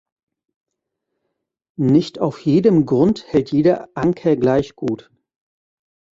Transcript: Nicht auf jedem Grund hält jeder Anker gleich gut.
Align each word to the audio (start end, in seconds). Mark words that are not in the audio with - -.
Nicht 1.77 2.17
auf 2.17 2.39
jedem 2.43 2.87
Grund 2.87 3.23
hält 3.31 3.51
jeder 3.51 3.87
Anker 3.93 4.35
gleich 4.35 4.75
gut. 4.75 5.11